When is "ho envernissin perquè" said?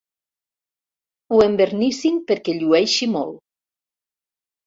1.35-2.55